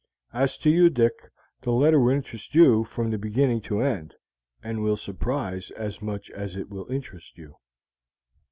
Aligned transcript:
As 0.33 0.57
to 0.57 0.71
you, 0.71 0.89
Dick, 0.89 1.29
the 1.61 1.69
letter 1.71 1.99
will 1.99 2.09
interest 2.11 2.55
you 2.55 2.85
from 2.85 3.11
beginning 3.11 3.61
to 3.61 3.81
end, 3.81 4.15
and 4.63 4.81
will 4.81 4.97
surprise 4.97 5.69
as 5.77 6.01
much 6.01 6.31
as 6.31 6.55
it 6.55 6.71
will 6.71 6.89
interest 6.89 7.37
you." 7.37 7.55